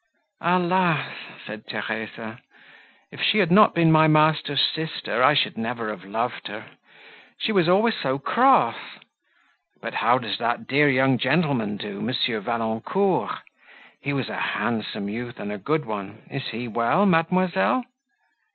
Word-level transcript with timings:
"Alas!" 0.41 1.15
said 1.45 1.67
Theresa, 1.67 2.39
"if 3.11 3.21
she 3.21 3.37
had 3.37 3.51
not 3.51 3.75
been 3.75 3.91
my 3.91 4.07
master's 4.07 4.67
sister, 4.67 5.21
I 5.21 5.35
should 5.35 5.59
never 5.59 5.89
have 5.89 6.03
loved 6.03 6.47
her; 6.47 6.71
she 7.37 7.51
was 7.51 7.69
always 7.69 7.93
so 8.01 8.17
cross. 8.17 8.77
But 9.79 9.93
how 9.93 10.17
does 10.17 10.39
that 10.39 10.65
dear 10.65 10.89
young 10.89 11.19
gentleman 11.19 11.77
do, 11.77 11.99
M. 11.99 12.41
Valancourt? 12.43 13.41
he 14.01 14.11
was 14.11 14.27
a 14.27 14.37
handsome 14.37 15.07
youth, 15.07 15.39
and 15.39 15.51
a 15.51 15.59
good 15.59 15.85
one; 15.85 16.23
is 16.31 16.47
he 16.47 16.67
well, 16.67 17.05
mademoiselle?" 17.05 17.85